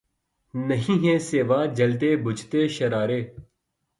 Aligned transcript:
نہیں 0.53 0.97
ھیں 1.05 1.17
سوا 1.21 1.59
جلتے 1.77 2.15
بجھتے 2.23 2.67
شرارے 2.67 3.21